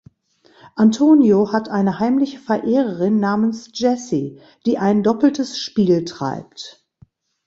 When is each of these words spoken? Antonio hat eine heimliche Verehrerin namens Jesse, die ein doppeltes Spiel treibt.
Antonio 0.75 1.51
hat 1.53 1.69
eine 1.69 1.99
heimliche 1.99 2.39
Verehrerin 2.39 3.19
namens 3.19 3.69
Jesse, 3.71 4.37
die 4.65 4.79
ein 4.79 5.03
doppeltes 5.03 5.59
Spiel 5.59 6.05
treibt. 6.05 6.83